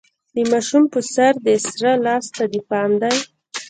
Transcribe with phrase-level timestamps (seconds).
[0.35, 3.15] د ماشوم په سر، دې سره لاس ته دې پام دی؟